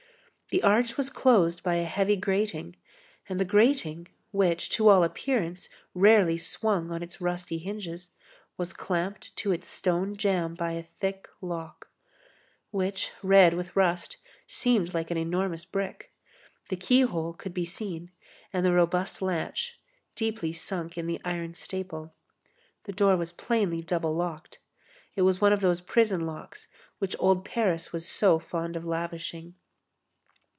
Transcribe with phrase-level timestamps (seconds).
[0.53, 2.75] The arch was closed by a heavy grating,
[3.29, 8.09] and the grating, which, to all appearance, rarely swung on its rusty hinges,
[8.57, 11.87] was clamped to its stone jamb by a thick lock,
[12.69, 16.11] which, red with rust, seemed like an enormous brick.
[16.67, 18.11] The keyhole could be seen,
[18.51, 19.79] and the robust latch,
[20.17, 22.13] deeply sunk in the iron staple.
[22.83, 24.59] The door was plainly double locked.
[25.15, 26.67] It was one of those prison locks
[26.99, 29.55] which old Paris was so fond of lavishing.